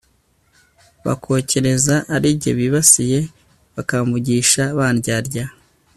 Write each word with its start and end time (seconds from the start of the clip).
bakokereza 1.05 1.95
ari 2.15 2.29
jye 2.41 2.51
bibasiye, 2.59 3.19
bakamvugisha 3.75 4.63
bandyarya 4.77 5.45